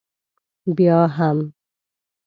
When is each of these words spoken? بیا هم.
بیا 0.75 0.99
هم. 1.15 1.37